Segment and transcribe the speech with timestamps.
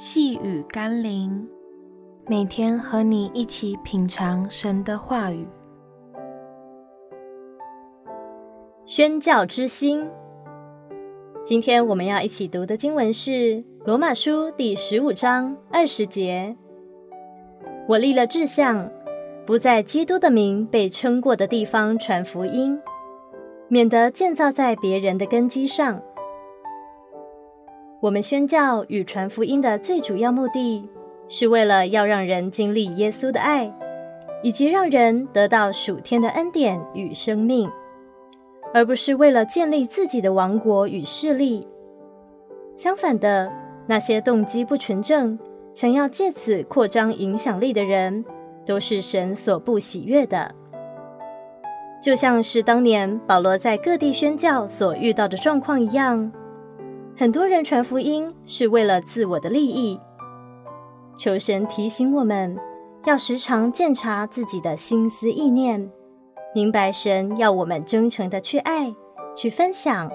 [0.00, 1.44] 细雨甘霖，
[2.28, 5.44] 每天和你一起品尝神的话语。
[8.86, 10.08] 宣教之心，
[11.44, 13.30] 今天我们要一起读的经文是
[13.86, 16.56] 《罗马书》第十五章二十节。
[17.88, 18.88] 我立了志向，
[19.44, 22.80] 不在基督的名被称过的地方传福音，
[23.66, 26.00] 免得建造在别人的根基上。
[28.00, 30.88] 我们宣教与传福音的最主要目的，
[31.28, 33.72] 是为了要让人经历耶稣的爱，
[34.40, 37.68] 以及让人得到属天的恩典与生命，
[38.72, 41.66] 而不是为了建立自己的王国与势力。
[42.76, 43.50] 相反的，
[43.88, 45.36] 那些动机不纯正、
[45.74, 48.24] 想要借此扩张影响力的人，
[48.64, 50.54] 都是神所不喜悦的。
[52.00, 56.30] 就像是当年保罗在各地宣教所遇到的状况一样。
[57.18, 59.98] 很多人传福音是为了自我的利益，
[61.16, 62.56] 求神提醒我们，
[63.06, 65.90] 要时常鉴察自己的心思意念，
[66.54, 68.94] 明白神要我们真诚的去爱、
[69.34, 70.08] 去分享，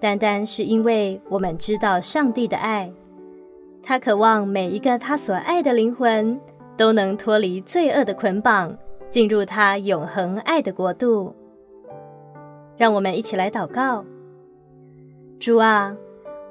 [0.00, 2.90] 单单是因为我们知道上帝的爱，
[3.82, 6.40] 他渴望每一个他所爱的灵魂
[6.78, 8.74] 都能脱离罪恶的捆绑，
[9.10, 11.36] 进入他永恒爱的国度。
[12.78, 14.02] 让我们一起来祷告，
[15.38, 15.94] 主啊。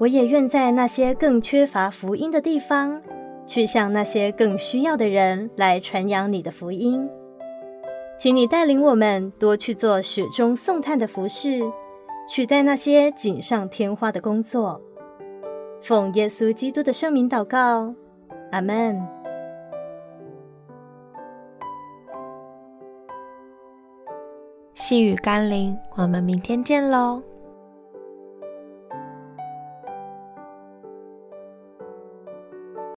[0.01, 2.99] 我也愿在那些更缺乏福音的地方，
[3.45, 7.07] 去向那些更需要的人来传扬你的福音。
[8.17, 11.61] 请你带领我们多去做雪中送炭的服事，
[12.27, 14.81] 取代那些锦上添花的工作。
[15.83, 17.93] 奉耶稣基督的圣名祷告，
[18.51, 18.99] 阿门。
[24.73, 27.21] 细雨甘霖，我们明天见喽。